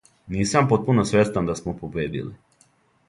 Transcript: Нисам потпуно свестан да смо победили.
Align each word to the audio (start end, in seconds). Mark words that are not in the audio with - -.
Нисам 0.35 0.69
потпуно 0.71 1.05
свестан 1.09 1.49
да 1.51 1.57
смо 1.59 1.77
победили. 1.85 2.33